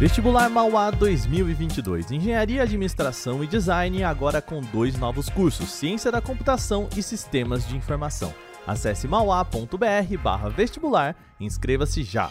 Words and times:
Vestibular 0.00 0.48
Mauá 0.48 0.90
2022. 0.90 2.10
Engenharia, 2.12 2.62
Administração 2.62 3.44
e 3.44 3.46
Design 3.46 4.02
agora 4.02 4.40
com 4.40 4.62
dois 4.62 4.98
novos 4.98 5.28
cursos: 5.28 5.68
Ciência 5.68 6.10
da 6.10 6.22
Computação 6.22 6.88
e 6.96 7.02
Sistemas 7.02 7.68
de 7.68 7.76
Informação. 7.76 8.32
Acesse 8.66 9.06
mauá.br/vestibular 9.06 11.14
e 11.38 11.44
inscreva-se 11.44 12.02
já. 12.02 12.30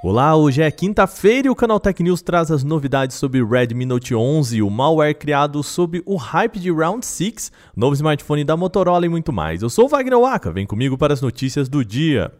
Olá, 0.00 0.36
hoje 0.36 0.62
é 0.62 0.70
quinta-feira 0.70 1.48
e 1.48 1.50
o 1.50 1.56
canal 1.56 1.80
Tech 1.80 2.00
News 2.00 2.22
traz 2.22 2.52
as 2.52 2.62
novidades 2.62 3.16
sobre 3.16 3.44
Redmi 3.44 3.84
Note 3.84 4.14
11, 4.14 4.62
o 4.62 4.70
malware 4.70 5.16
criado 5.16 5.60
sob 5.64 6.00
o 6.06 6.14
hype 6.14 6.60
de 6.60 6.70
Round 6.70 7.04
6, 7.04 7.50
novo 7.74 7.94
smartphone 7.94 8.44
da 8.44 8.56
Motorola 8.56 9.04
e 9.04 9.08
muito 9.08 9.32
mais. 9.32 9.60
Eu 9.60 9.68
sou 9.68 9.86
o 9.86 9.88
Wagner 9.88 10.20
Waka, 10.20 10.52
vem 10.52 10.66
comigo 10.66 10.96
para 10.96 11.12
as 11.12 11.20
notícias 11.20 11.68
do 11.68 11.84
dia. 11.84 12.32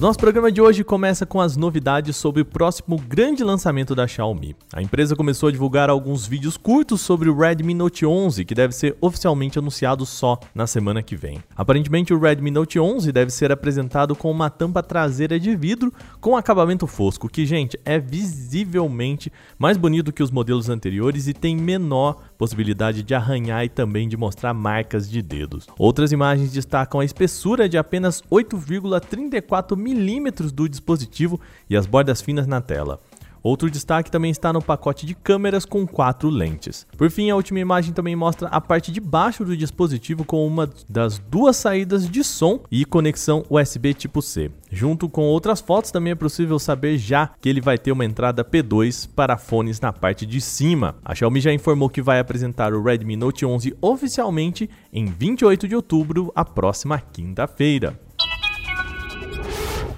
O 0.00 0.02
nosso 0.02 0.18
programa 0.18 0.50
de 0.50 0.62
hoje 0.62 0.82
começa 0.82 1.26
com 1.26 1.42
as 1.42 1.58
novidades 1.58 2.16
sobre 2.16 2.40
o 2.40 2.44
próximo 2.46 2.96
grande 2.96 3.44
lançamento 3.44 3.94
da 3.94 4.06
Xiaomi. 4.06 4.56
A 4.72 4.80
empresa 4.80 5.14
começou 5.14 5.50
a 5.50 5.52
divulgar 5.52 5.90
alguns 5.90 6.26
vídeos 6.26 6.56
curtos 6.56 7.02
sobre 7.02 7.28
o 7.28 7.36
Redmi 7.36 7.74
Note 7.74 8.06
11, 8.06 8.46
que 8.46 8.54
deve 8.54 8.74
ser 8.74 8.96
oficialmente 8.98 9.58
anunciado 9.58 10.06
só 10.06 10.40
na 10.54 10.66
semana 10.66 11.02
que 11.02 11.14
vem. 11.14 11.44
Aparentemente, 11.54 12.14
o 12.14 12.18
Redmi 12.18 12.50
Note 12.50 12.80
11 12.80 13.12
deve 13.12 13.30
ser 13.30 13.52
apresentado 13.52 14.16
com 14.16 14.30
uma 14.30 14.48
tampa 14.48 14.82
traseira 14.82 15.38
de 15.38 15.54
vidro 15.54 15.92
com 16.18 16.34
acabamento 16.34 16.86
fosco, 16.86 17.28
que, 17.28 17.44
gente, 17.44 17.78
é 17.84 17.98
visivelmente 17.98 19.30
mais 19.58 19.76
bonito 19.76 20.14
que 20.14 20.22
os 20.22 20.30
modelos 20.30 20.70
anteriores 20.70 21.28
e 21.28 21.34
tem 21.34 21.54
menor 21.54 22.22
possibilidade 22.40 23.02
de 23.02 23.14
arranhar 23.14 23.66
e 23.66 23.68
também 23.68 24.08
de 24.08 24.16
mostrar 24.16 24.54
marcas 24.54 25.10
de 25.10 25.20
dedos. 25.20 25.66
Outras 25.78 26.10
imagens 26.10 26.50
destacam 26.50 26.98
a 26.98 27.04
espessura 27.04 27.68
de 27.68 27.76
apenas 27.76 28.22
8,34 28.32 29.76
mm 29.76 29.90
milímetros 30.00 30.50
do 30.50 30.66
dispositivo 30.66 31.38
e 31.68 31.76
as 31.76 31.84
bordas 31.84 32.22
finas 32.22 32.46
na 32.46 32.62
tela. 32.62 32.98
Outro 33.42 33.70
destaque 33.70 34.10
também 34.10 34.30
está 34.30 34.52
no 34.52 34.62
pacote 34.62 35.06
de 35.06 35.14
câmeras 35.14 35.64
com 35.64 35.86
quatro 35.86 36.28
lentes. 36.28 36.86
Por 36.96 37.10
fim, 37.10 37.30
a 37.30 37.36
última 37.36 37.60
imagem 37.60 37.92
também 37.92 38.14
mostra 38.14 38.48
a 38.48 38.60
parte 38.60 38.92
de 38.92 39.00
baixo 39.00 39.44
do 39.44 39.56
dispositivo 39.56 40.24
com 40.24 40.46
uma 40.46 40.68
das 40.88 41.18
duas 41.18 41.56
saídas 41.56 42.08
de 42.08 42.22
som 42.22 42.60
e 42.70 42.84
conexão 42.84 43.44
USB 43.48 43.94
tipo 43.94 44.20
C. 44.20 44.50
Junto 44.70 45.08
com 45.08 45.22
outras 45.22 45.60
fotos, 45.60 45.90
também 45.90 46.12
é 46.12 46.16
possível 46.16 46.58
saber 46.58 46.98
já 46.98 47.30
que 47.40 47.48
ele 47.48 47.60
vai 47.60 47.76
ter 47.76 47.92
uma 47.92 48.04
entrada 48.04 48.44
P2 48.44 49.08
para 49.14 49.36
fones 49.36 49.80
na 49.80 49.92
parte 49.92 50.24
de 50.24 50.40
cima. 50.40 50.96
A 51.04 51.14
Xiaomi 51.14 51.40
já 51.40 51.52
informou 51.52 51.88
que 51.88 52.02
vai 52.02 52.20
apresentar 52.20 52.72
o 52.72 52.82
Redmi 52.82 53.16
Note 53.16 53.44
11 53.44 53.76
oficialmente 53.80 54.70
em 54.92 55.06
28 55.06 55.66
de 55.66 55.74
outubro, 55.74 56.30
a 56.34 56.44
próxima 56.44 56.98
quinta-feira. 56.98 57.98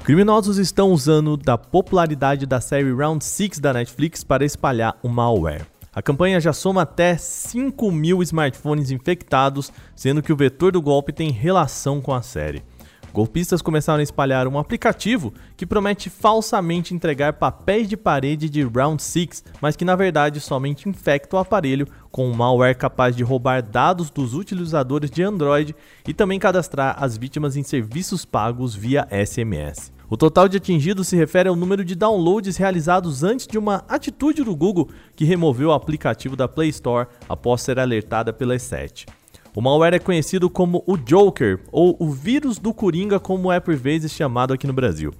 Criminosos 0.05 0.58
estão 0.58 0.91
usando 0.91 1.36
da 1.36 1.56
popularidade 1.56 2.45
da 2.45 2.61
série 2.61 2.92
Round 2.92 3.25
6 3.25 3.61
da 3.61 3.72
Netflix 3.72 4.25
para 4.25 4.45
espalhar 4.45 4.98
o 5.00 5.08
malware. 5.08 5.64
A 5.95 6.03
campanha 6.03 6.41
já 6.41 6.53
soma 6.53 6.83
até 6.83 7.17
5 7.17 7.89
mil 7.92 8.20
smartphones 8.20 8.91
infectados, 8.91 9.70
sendo 9.95 10.20
que 10.20 10.33
o 10.33 10.36
vetor 10.36 10.73
do 10.73 10.83
golpe 10.83 11.12
tem 11.12 11.30
relação 11.30 12.00
com 12.00 12.12
a 12.12 12.20
série. 12.20 12.64
Golpistas 13.12 13.60
começaram 13.60 14.00
a 14.00 14.02
espalhar 14.02 14.48
um 14.48 14.58
aplicativo 14.58 15.34
que 15.55 15.66
promete 15.66 16.08
falsamente 16.08 16.94
entregar 16.94 17.34
papéis 17.34 17.86
de 17.86 17.94
parede 17.94 18.48
de 18.48 18.62
Round 18.62 19.02
6, 19.02 19.44
mas 19.60 19.77
que 19.77 19.84
na 19.84 19.94
verdade 19.94 20.41
somente 20.41 20.88
infecta 20.88 21.36
o 21.36 21.38
aparelho 21.38 21.86
com 22.10 22.27
um 22.27 22.33
malware 22.33 22.77
capaz 22.77 23.14
de 23.14 23.22
roubar 23.22 23.62
dados 23.62 24.08
dos 24.08 24.33
utilizadores 24.33 25.10
de 25.10 25.22
Android 25.22 25.77
e 26.08 26.14
também 26.14 26.38
cadastrar 26.38 26.96
as 26.98 27.18
vítimas 27.18 27.55
em 27.55 27.62
serviços 27.62 28.24
pagos 28.24 28.74
via 28.74 29.06
SMS. 29.11 29.92
O 30.08 30.17
total 30.17 30.48
de 30.48 30.56
atingidos 30.56 31.08
se 31.08 31.17
refere 31.17 31.51
ao 31.51 31.56
número 31.56 31.84
de 31.84 31.95
downloads 31.95 32.56
realizados 32.56 33.22
antes 33.22 33.46
de 33.46 33.58
uma 33.58 33.84
atitude 33.89 34.42
do 34.42 34.56
Google 34.56 34.89
que 35.14 35.24
removeu 35.24 35.68
o 35.68 35.72
aplicativo 35.72 36.34
da 36.34 36.48
Play 36.48 36.70
Store 36.70 37.08
após 37.28 37.61
ser 37.61 37.78
alertada 37.78 38.33
pela 38.33 38.55
E7. 38.55 39.06
O 39.55 39.61
malware 39.61 39.95
é 39.95 39.98
conhecido 39.98 40.48
como 40.48 40.83
o 40.86 40.96
Joker, 40.96 41.61
ou 41.70 41.95
o 42.01 42.11
vírus 42.11 42.58
do 42.58 42.73
Coringa, 42.73 43.20
como 43.20 43.52
é 43.52 43.61
por 43.61 43.77
vezes 43.77 44.11
chamado 44.11 44.55
aqui 44.55 44.67
no 44.67 44.73
Brasil. 44.73 45.13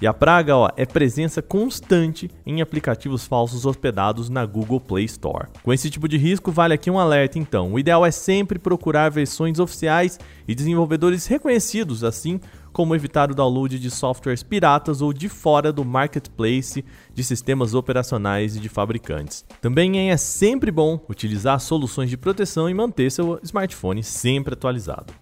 E 0.00 0.06
a 0.06 0.14
praga 0.14 0.56
ó, 0.56 0.70
é 0.76 0.86
presença 0.86 1.42
constante 1.42 2.30
em 2.46 2.62
aplicativos 2.62 3.26
falsos 3.26 3.66
hospedados 3.66 4.30
na 4.30 4.46
Google 4.46 4.80
Play 4.80 5.04
Store. 5.06 5.48
Com 5.62 5.72
esse 5.72 5.90
tipo 5.90 6.08
de 6.08 6.16
risco, 6.16 6.52
vale 6.52 6.72
aqui 6.72 6.88
um 6.88 7.00
alerta 7.00 7.36
então. 7.36 7.72
O 7.72 7.78
ideal 7.80 8.06
é 8.06 8.12
sempre 8.12 8.60
procurar 8.60 9.10
versões 9.10 9.58
oficiais 9.58 10.20
e 10.46 10.54
desenvolvedores 10.54 11.26
reconhecidos, 11.26 12.04
assim 12.04 12.40
como 12.72 12.94
evitar 12.94 13.30
o 13.30 13.34
download 13.34 13.78
de 13.78 13.90
softwares 13.90 14.42
piratas 14.42 15.00
ou 15.00 15.12
de 15.12 15.28
fora 15.28 15.72
do 15.72 15.84
marketplace 15.84 16.84
de 17.12 17.24
sistemas 17.24 17.74
operacionais 17.74 18.56
e 18.56 18.60
de 18.60 18.68
fabricantes. 18.68 19.44
Também 19.60 20.10
é 20.10 20.16
sempre 20.16 20.70
bom 20.70 21.00
utilizar 21.08 21.60
soluções 21.60 22.10
de 22.10 22.16
proteção 22.16 22.68
e 22.68 22.74
manter 22.74 23.10
seu 23.10 23.38
smartphone 23.42 24.02
sempre 24.02 24.54
atualizado. 24.54 25.12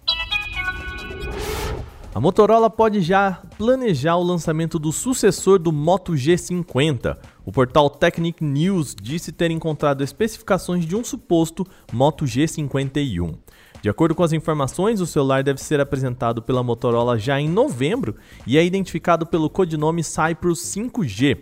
A 2.13 2.19
Motorola 2.19 2.71
pode 2.71 3.01
já 3.01 3.41
planejar 3.55 4.15
o 4.17 4.23
lançamento 4.23 4.79
do 4.79 4.91
sucessor 4.91 5.59
do 5.59 5.71
Moto 5.71 6.13
G50. 6.13 7.15
O 7.45 7.51
portal 7.51 7.87
Technic 7.87 8.43
News 8.43 8.95
disse 8.99 9.31
ter 9.31 9.51
encontrado 9.51 10.03
especificações 10.03 10.87
de 10.87 10.95
um 10.95 11.03
suposto 11.03 11.65
Moto 11.93 12.25
G51. 12.25 13.37
De 13.81 13.89
acordo 13.89 14.13
com 14.13 14.23
as 14.23 14.33
informações, 14.33 14.99
o 14.99 15.07
celular 15.07 15.41
deve 15.41 15.61
ser 15.61 15.79
apresentado 15.79 16.41
pela 16.41 16.61
Motorola 16.61 17.17
já 17.17 17.39
em 17.39 17.47
novembro 17.47 18.15
e 18.45 18.57
é 18.57 18.65
identificado 18.65 19.25
pelo 19.25 19.49
codinome 19.49 20.03
Cyprus 20.03 20.59
5G. 20.59 21.37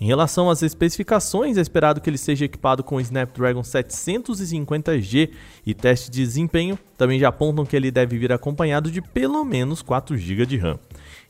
Em 0.00 0.06
relação 0.06 0.48
às 0.48 0.62
especificações, 0.62 1.56
é 1.56 1.60
esperado 1.60 2.00
que 2.00 2.08
ele 2.08 2.18
seja 2.18 2.44
equipado 2.44 2.84
com 2.84 2.96
o 2.96 3.00
Snapdragon 3.00 3.62
750G 3.62 5.30
e 5.66 5.74
testes 5.74 6.08
de 6.08 6.22
desempenho 6.22 6.78
também 6.96 7.18
já 7.18 7.28
apontam 7.28 7.64
que 7.64 7.74
ele 7.74 7.90
deve 7.90 8.16
vir 8.16 8.32
acompanhado 8.32 8.90
de 8.90 9.00
pelo 9.00 9.44
menos 9.44 9.82
4 9.82 10.16
GB 10.16 10.46
de 10.46 10.56
RAM. 10.56 10.78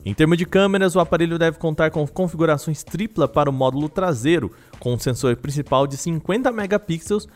Em 0.05 0.13
termos 0.13 0.37
de 0.37 0.45
câmeras, 0.45 0.95
o 0.95 0.99
aparelho 0.99 1.39
deve 1.39 1.57
contar 1.57 1.89
com 1.91 2.07
configurações 2.07 2.83
tripla 2.83 3.27
para 3.27 3.49
o 3.49 3.53
módulo 3.53 3.89
traseiro, 3.89 4.51
com 4.79 4.93
um 4.93 4.99
sensor 4.99 5.35
principal 5.35 5.85
de 5.85 5.97
50 5.97 6.51
megapixels, 6.51 7.27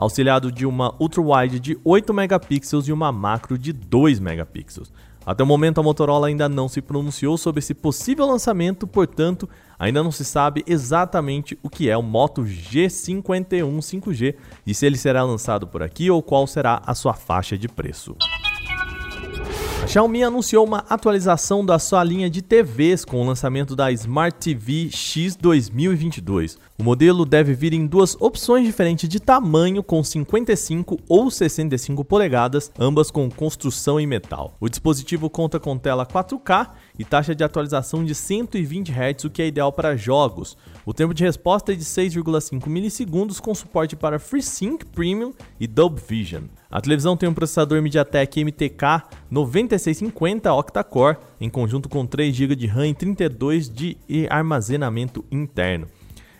auxiliado 0.00 0.50
de 0.50 0.64
uma 0.64 0.94
ultra-wide 0.98 1.60
de 1.60 1.78
8 1.84 2.14
megapixels 2.14 2.88
e 2.88 2.92
uma 2.92 3.12
macro 3.12 3.58
de 3.58 3.70
2 3.70 4.18
megapixels. 4.18 4.90
Até 5.26 5.44
o 5.44 5.46
momento, 5.46 5.78
a 5.78 5.82
Motorola 5.82 6.28
ainda 6.28 6.48
não 6.48 6.66
se 6.66 6.80
pronunciou 6.80 7.36
sobre 7.36 7.58
esse 7.58 7.74
possível 7.74 8.26
lançamento, 8.26 8.86
portanto, 8.86 9.46
ainda 9.78 10.02
não 10.02 10.10
se 10.10 10.24
sabe 10.24 10.64
exatamente 10.66 11.58
o 11.62 11.68
que 11.68 11.90
é 11.90 11.96
o 11.98 12.02
Moto 12.02 12.42
G51 12.42 13.78
5G 13.78 14.34
e 14.66 14.74
se 14.74 14.86
ele 14.86 14.96
será 14.96 15.22
lançado 15.22 15.66
por 15.66 15.82
aqui 15.82 16.10
ou 16.10 16.22
qual 16.22 16.46
será 16.46 16.80
a 16.86 16.94
sua 16.94 17.12
faixa 17.12 17.58
de 17.58 17.68
preço. 17.68 18.16
Xiaomi 19.90 20.22
anunciou 20.22 20.64
uma 20.64 20.84
atualização 20.88 21.66
da 21.66 21.76
sua 21.76 22.04
linha 22.04 22.30
de 22.30 22.40
TVs 22.42 23.04
com 23.04 23.20
o 23.20 23.26
lançamento 23.26 23.74
da 23.74 23.90
Smart 23.90 24.38
TV 24.38 24.88
X 24.88 25.34
2022. 25.34 26.56
O 26.78 26.84
modelo 26.84 27.26
deve 27.26 27.54
vir 27.54 27.72
em 27.72 27.88
duas 27.88 28.16
opções 28.20 28.64
diferentes 28.64 29.08
de 29.08 29.18
tamanho, 29.18 29.82
com 29.82 30.00
55 30.04 30.96
ou 31.08 31.28
65 31.28 32.04
polegadas, 32.04 32.70
ambas 32.78 33.10
com 33.10 33.28
construção 33.28 33.98
em 33.98 34.06
metal. 34.06 34.54
O 34.60 34.68
dispositivo 34.68 35.28
conta 35.28 35.58
com 35.58 35.76
tela 35.76 36.06
4K 36.06 36.68
e 36.96 37.04
taxa 37.04 37.34
de 37.34 37.42
atualização 37.42 38.04
de 38.04 38.14
120 38.14 38.92
Hz, 38.92 39.24
o 39.24 39.30
que 39.30 39.42
é 39.42 39.48
ideal 39.48 39.72
para 39.72 39.96
jogos. 39.96 40.56
O 40.86 40.94
tempo 40.94 41.12
de 41.12 41.24
resposta 41.24 41.72
é 41.72 41.74
de 41.74 41.84
6,5 41.84 42.68
milissegundos 42.68 43.40
com 43.40 43.52
suporte 43.52 43.96
para 43.96 44.20
FreeSync 44.20 44.84
Premium 44.84 45.32
e 45.58 45.66
Dolby 45.66 46.00
Vision. 46.06 46.44
A 46.70 46.80
televisão 46.80 47.16
tem 47.16 47.28
um 47.28 47.34
processador 47.34 47.82
MediaTek 47.82 48.44
MTK 48.44 49.02
9650 49.28 50.52
octa-core, 50.54 51.16
em 51.40 51.50
conjunto 51.50 51.88
com 51.88 52.06
3 52.06 52.32
GB 52.34 52.54
de 52.54 52.68
RAM 52.68 52.86
e 52.86 52.94
32 52.94 53.68
de 53.68 53.96
armazenamento 54.28 55.24
interno. 55.32 55.88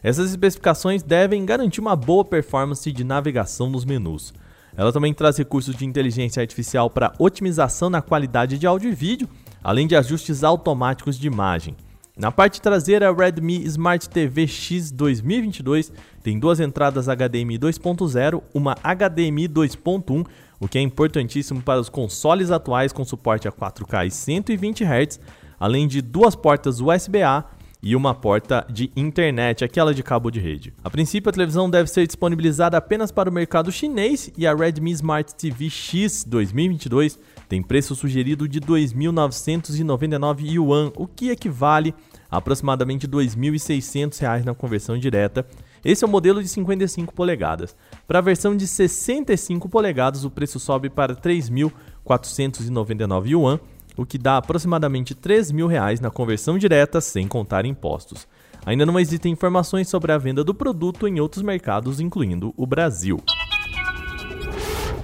Essas 0.00 0.30
especificações 0.30 1.02
devem 1.02 1.44
garantir 1.44 1.80
uma 1.80 1.96
boa 1.96 2.24
performance 2.24 2.92
de 2.92 3.02
navegação 3.02 3.68
nos 3.68 3.84
menus. 3.84 4.32
Ela 4.76 4.92
também 4.92 5.12
traz 5.12 5.36
recursos 5.36 5.74
de 5.74 5.84
inteligência 5.84 6.40
artificial 6.40 6.88
para 6.88 7.12
otimização 7.18 7.90
na 7.90 8.00
qualidade 8.00 8.56
de 8.56 8.68
áudio 8.68 8.88
e 8.88 8.94
vídeo, 8.94 9.28
além 9.64 9.88
de 9.88 9.96
ajustes 9.96 10.44
automáticos 10.44 11.18
de 11.18 11.26
imagem. 11.26 11.76
Na 12.20 12.30
parte 12.30 12.60
traseira, 12.60 13.08
a 13.08 13.14
Redmi 13.14 13.64
Smart 13.64 14.06
TV 14.06 14.46
X 14.46 14.90
2022 14.90 15.90
tem 16.22 16.38
duas 16.38 16.60
entradas 16.60 17.06
HDMI 17.06 17.58
2.0, 17.58 18.42
uma 18.52 18.74
HDMI 18.74 19.48
2.1, 19.48 20.26
o 20.60 20.68
que 20.68 20.76
é 20.76 20.82
importantíssimo 20.82 21.62
para 21.62 21.80
os 21.80 21.88
consoles 21.88 22.50
atuais 22.50 22.92
com 22.92 23.06
suporte 23.06 23.48
a 23.48 23.50
4K 23.50 24.06
e 24.06 24.10
120 24.10 24.84
Hz, 24.84 25.18
além 25.58 25.88
de 25.88 26.02
duas 26.02 26.36
portas 26.36 26.78
USB-A 26.78 27.42
e 27.82 27.96
uma 27.96 28.14
porta 28.14 28.66
de 28.68 28.92
internet, 28.94 29.64
aquela 29.64 29.94
de 29.94 30.02
cabo 30.02 30.30
de 30.30 30.38
rede. 30.38 30.74
A 30.84 30.90
princípio, 30.90 31.30
a 31.30 31.32
televisão 31.32 31.70
deve 31.70 31.88
ser 31.88 32.06
disponibilizada 32.06 32.76
apenas 32.76 33.10
para 33.10 33.30
o 33.30 33.32
mercado 33.32 33.72
chinês 33.72 34.30
e 34.36 34.46
a 34.46 34.54
Redmi 34.54 34.90
Smart 34.90 35.34
TV 35.34 35.70
X 35.70 36.24
2022 36.24 37.18
tem 37.48 37.62
preço 37.62 37.96
sugerido 37.96 38.46
de 38.46 38.60
2.999 38.60 40.52
yuan, 40.52 40.92
o 40.94 41.06
que 41.06 41.30
equivale 41.30 41.94
aproximadamente 42.30 43.06
R$ 43.06 43.12
2.600 43.12 44.44
na 44.44 44.54
conversão 44.54 44.96
direta. 44.96 45.44
Esse 45.84 46.04
é 46.04 46.06
o 46.06 46.10
modelo 46.10 46.40
de 46.42 46.48
55 46.48 47.12
polegadas. 47.14 47.74
Para 48.06 48.18
a 48.18 48.22
versão 48.22 48.54
de 48.56 48.66
65 48.66 49.66
polegadas, 49.68 50.24
o 50.24 50.30
preço 50.30 50.58
sobe 50.60 50.90
para 50.90 51.16
3.499 51.16 53.26
yuan, 53.26 53.58
o 53.96 54.06
que 54.06 54.18
dá 54.18 54.36
aproximadamente 54.36 55.14
R$ 55.14 55.20
3.000 55.20 56.00
na 56.00 56.10
conversão 56.10 56.58
direta, 56.58 57.00
sem 57.00 57.26
contar 57.26 57.64
impostos. 57.64 58.28
Ainda 58.64 58.84
não 58.84 59.00
existem 59.00 59.32
informações 59.32 59.88
sobre 59.88 60.12
a 60.12 60.18
venda 60.18 60.44
do 60.44 60.54
produto 60.54 61.08
em 61.08 61.18
outros 61.18 61.42
mercados, 61.42 61.98
incluindo 61.98 62.52
o 62.56 62.66
Brasil. 62.66 63.20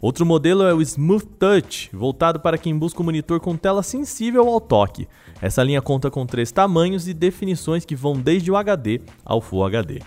Outro 0.07 0.25
modelo 0.25 0.63
é 0.63 0.73
o 0.73 0.81
Smooth 0.81 1.27
Touch, 1.37 1.91
voltado 1.93 2.39
para 2.39 2.57
quem 2.57 2.79
busca 2.79 3.03
um 3.03 3.05
monitor 3.05 3.41
com 3.41 3.57
tela 3.57 3.83
sensível 3.83 4.49
ao 4.49 4.61
toque. 4.61 5.09
Essa 5.43 5.65
linha 5.65 5.83
conta 5.83 6.13
com 6.13 6.25
três 6.25 6.53
tamanhos 6.53 7.09
e 7.09 7.13
definições 7.13 7.85
que 7.85 7.97
vão 7.97 8.13
desde 8.13 8.49
o 8.49 8.57
HD 8.57 9.01
ao 9.25 9.41
Full 9.41 9.65
HD. 9.65 10.01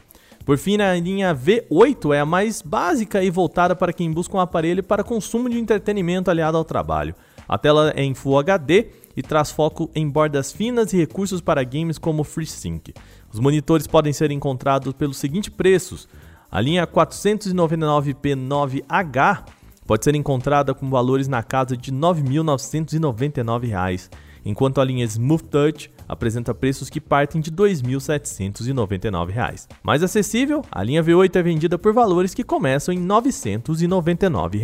Por 0.46 0.58
fim, 0.58 0.80
a 0.80 0.96
linha 0.96 1.36
V8 1.36 2.16
é 2.16 2.22
a 2.22 2.26
mais 2.26 2.62
básica 2.62 3.22
e 3.22 3.30
voltada 3.30 3.76
para 3.76 3.92
quem 3.92 4.10
busca 4.10 4.38
um 4.38 4.40
aparelho 4.40 4.82
para 4.82 5.04
consumo 5.04 5.50
de 5.50 5.60
entretenimento 5.60 6.32
aliado 6.32 6.58
ao 6.58 6.64
trabalho. 6.64 7.14
A 7.46 7.58
tela 7.58 7.92
é 7.94 8.02
em 8.02 8.14
Full 8.14 8.40
HD 8.40 8.88
e 9.18 9.22
traz 9.22 9.52
foco 9.52 9.92
em 9.94 10.10
bordas 10.10 10.50
finas 10.50 10.94
e 10.94 10.98
recursos 10.98 11.42
para 11.42 11.62
games 11.62 11.98
como 11.98 12.24
FreeSync. 12.24 12.94
Os 13.34 13.40
monitores 13.42 13.86
podem 13.86 14.14
ser 14.14 14.32
encontrados 14.32 14.94
pelos 14.94 15.18
seguintes 15.18 15.54
preços: 15.54 16.08
a 16.50 16.62
linha 16.62 16.88
499P9H 16.88 19.59
pode 19.90 20.06
ser 20.06 20.14
encontrada 20.14 20.76
com 20.76 20.88
valores 20.88 21.28
na 21.28 21.42
casa 21.42 21.76
de 21.76 21.90
R$ 21.90 21.98
9.999, 21.98 24.08
enquanto 24.46 24.80
a 24.80 24.86
linha 24.86 25.04
Smooth 25.04 25.46
Touch 25.46 25.92
apresenta 26.08 26.54
preços 26.54 26.92
que 26.92 27.02
partem 27.02 27.42
de 27.42 27.50
R$ 27.50 27.56
2.799. 27.56 29.68
Mais 29.82 30.04
acessível, 30.04 30.64
a 30.72 30.84
linha 30.84 31.04
V8 31.04 31.36
é 31.38 31.42
vendida 31.42 31.80
por 31.80 31.92
valores 31.92 32.36
que 32.36 32.44
começam 32.44 32.94
em 32.94 33.00
R$ 33.00 33.06
999. 33.06 34.62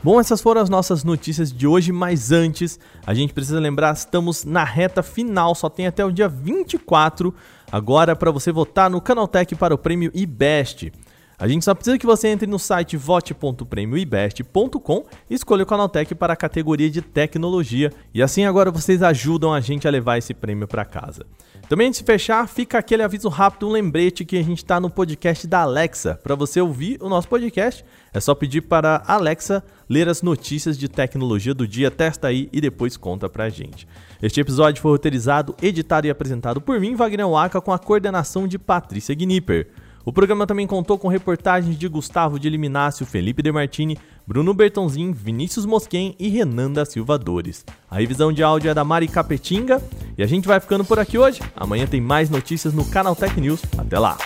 Bom, 0.00 0.20
essas 0.20 0.40
foram 0.40 0.60
as 0.60 0.70
nossas 0.70 1.02
notícias 1.02 1.52
de 1.52 1.66
hoje, 1.66 1.90
mas 1.90 2.30
antes, 2.30 2.78
a 3.04 3.12
gente 3.12 3.34
precisa 3.34 3.58
lembrar, 3.58 3.92
estamos 3.92 4.44
na 4.44 4.62
reta 4.62 5.02
final, 5.02 5.52
só 5.56 5.68
tem 5.68 5.88
até 5.88 6.04
o 6.04 6.12
dia 6.12 6.28
24 6.28 7.34
agora 7.72 8.14
para 8.14 8.30
você 8.30 8.52
votar 8.52 8.88
no 8.88 9.00
Canaltech 9.00 9.56
para 9.56 9.74
o 9.74 9.78
prêmio 9.78 10.12
IBEST. 10.14 10.92
A 11.40 11.46
gente 11.46 11.64
só 11.64 11.72
precisa 11.72 11.96
que 11.96 12.04
você 12.04 12.26
entre 12.26 12.48
no 12.48 12.58
site 12.58 12.96
vote.prêmioibest.com 12.96 15.04
e 15.30 15.34
escolha 15.34 15.62
o 15.62 15.66
Canaltech 15.66 16.12
para 16.16 16.32
a 16.32 16.36
categoria 16.36 16.90
de 16.90 17.00
tecnologia. 17.00 17.92
E 18.12 18.20
assim 18.20 18.44
agora 18.44 18.72
vocês 18.72 19.04
ajudam 19.04 19.54
a 19.54 19.60
gente 19.60 19.86
a 19.86 19.90
levar 19.90 20.18
esse 20.18 20.34
prêmio 20.34 20.66
para 20.66 20.84
casa. 20.84 21.24
Também 21.68 21.86
antes 21.86 22.00
de 22.00 22.06
fechar, 22.06 22.48
fica 22.48 22.78
aquele 22.78 23.04
aviso 23.04 23.28
rápido, 23.28 23.68
um 23.68 23.72
lembrete 23.72 24.24
que 24.24 24.36
a 24.36 24.42
gente 24.42 24.58
está 24.58 24.80
no 24.80 24.90
podcast 24.90 25.46
da 25.46 25.60
Alexa. 25.60 26.18
Para 26.24 26.34
você 26.34 26.60
ouvir 26.60 26.98
o 27.00 27.08
nosso 27.08 27.28
podcast, 27.28 27.84
é 28.12 28.18
só 28.18 28.34
pedir 28.34 28.62
para 28.62 29.00
a 29.06 29.14
Alexa 29.14 29.62
ler 29.88 30.08
as 30.08 30.22
notícias 30.22 30.76
de 30.76 30.88
tecnologia 30.88 31.54
do 31.54 31.68
dia, 31.68 31.88
testa 31.88 32.26
aí 32.26 32.48
e 32.52 32.60
depois 32.60 32.96
conta 32.96 33.28
pra 33.28 33.48
gente. 33.48 33.86
Este 34.20 34.40
episódio 34.40 34.82
foi 34.82 34.90
roteirizado, 34.90 35.54
editado 35.62 36.08
e 36.08 36.10
apresentado 36.10 36.60
por 36.60 36.80
mim, 36.80 36.96
Wagner 36.96 37.28
Waka, 37.28 37.60
com 37.60 37.72
a 37.72 37.78
coordenação 37.78 38.48
de 38.48 38.58
Patrícia 38.58 39.14
Gnipper. 39.14 39.68
O 40.08 40.12
programa 40.12 40.46
também 40.46 40.66
contou 40.66 40.96
com 40.96 41.06
reportagens 41.06 41.78
de 41.78 41.86
Gustavo 41.86 42.40
de 42.40 42.48
Eliminácio, 42.48 43.04
Felipe 43.04 43.42
De 43.42 43.52
Martini, 43.52 43.98
Bruno 44.26 44.54
Bertonzin, 44.54 45.12
Vinícius 45.12 45.66
Mosquen 45.66 46.16
e 46.18 46.30
Renan 46.30 46.72
da 46.72 46.86
Silva 46.86 47.18
Dores. 47.18 47.62
A 47.90 47.96
revisão 47.96 48.32
de 48.32 48.42
áudio 48.42 48.70
é 48.70 48.74
da 48.74 48.82
Mari 48.82 49.06
Capetinga 49.06 49.82
e 50.16 50.22
a 50.22 50.26
gente 50.26 50.48
vai 50.48 50.60
ficando 50.60 50.82
por 50.82 50.98
aqui 50.98 51.18
hoje. 51.18 51.42
Amanhã 51.54 51.86
tem 51.86 52.00
mais 52.00 52.30
notícias 52.30 52.72
no 52.72 52.86
Canal 52.86 53.14
Tech 53.14 53.38
News. 53.38 53.60
Até 53.76 53.98
lá! 53.98 54.16